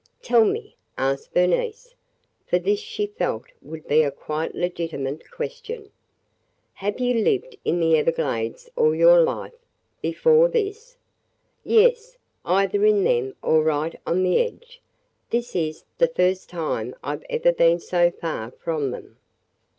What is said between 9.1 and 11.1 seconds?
life– before this?"